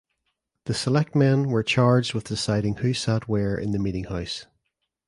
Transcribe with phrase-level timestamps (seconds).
[0.65, 4.47] The selectmen were charged with deciding who sat where in the meetinghouse.